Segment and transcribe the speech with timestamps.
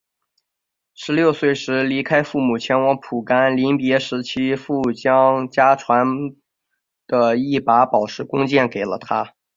[0.95, 6.07] 十六岁时离开父母前往蒲甘临别时其父将家传
[7.05, 9.35] 的一把宝石弓箭给了他。